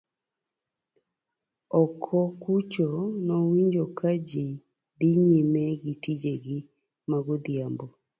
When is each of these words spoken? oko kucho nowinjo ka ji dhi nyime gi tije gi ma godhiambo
oko 1.81 2.17
kucho 2.43 2.87
nowinjo 3.25 3.83
ka 3.97 4.11
ji 4.27 4.47
dhi 4.99 5.11
nyime 5.27 5.63
gi 5.81 5.93
tije 6.03 6.33
gi 6.43 6.57
ma 7.09 7.17
godhiambo 7.25 7.85